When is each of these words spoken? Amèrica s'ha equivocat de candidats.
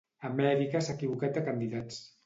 Amèrica 0.29 0.81
s'ha 0.87 0.97
equivocat 0.99 1.39
de 1.39 1.47
candidats. 1.51 2.05